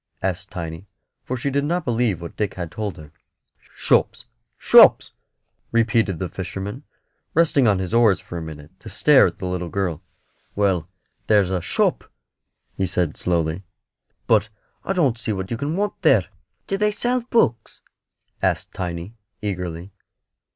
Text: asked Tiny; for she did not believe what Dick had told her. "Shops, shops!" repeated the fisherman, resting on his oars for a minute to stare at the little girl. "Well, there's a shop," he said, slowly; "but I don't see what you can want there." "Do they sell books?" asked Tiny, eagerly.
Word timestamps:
asked 0.23 0.49
Tiny; 0.49 0.87
for 1.23 1.37
she 1.37 1.51
did 1.51 1.63
not 1.63 1.85
believe 1.85 2.21
what 2.23 2.35
Dick 2.35 2.55
had 2.55 2.71
told 2.71 2.97
her. 2.97 3.11
"Shops, 3.75 4.25
shops!" 4.57 5.11
repeated 5.71 6.17
the 6.17 6.27
fisherman, 6.27 6.81
resting 7.35 7.67
on 7.67 7.77
his 7.77 7.93
oars 7.93 8.19
for 8.19 8.35
a 8.35 8.41
minute 8.41 8.71
to 8.79 8.89
stare 8.89 9.27
at 9.27 9.37
the 9.37 9.45
little 9.45 9.69
girl. 9.69 10.01
"Well, 10.55 10.89
there's 11.27 11.51
a 11.51 11.61
shop," 11.61 12.03
he 12.75 12.87
said, 12.87 13.15
slowly; 13.15 13.63
"but 14.25 14.49
I 14.83 14.93
don't 14.93 15.19
see 15.19 15.33
what 15.33 15.51
you 15.51 15.55
can 15.57 15.75
want 15.75 15.93
there." 16.01 16.25
"Do 16.65 16.77
they 16.79 16.89
sell 16.89 17.21
books?" 17.29 17.83
asked 18.41 18.73
Tiny, 18.73 19.13
eagerly. 19.39 19.93